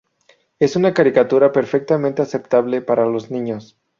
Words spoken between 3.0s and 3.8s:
los niños.